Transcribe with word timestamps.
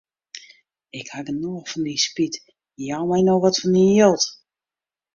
Ik 0.99 1.07
haw 1.13 1.25
genôch 1.27 1.67
fan 1.71 1.83
dyn 1.87 2.03
spyt, 2.05 2.35
jou 2.87 3.03
my 3.09 3.19
no 3.23 3.33
wat 3.43 3.59
fan 3.61 3.75
dyn 3.75 3.93
jild. 3.97 4.23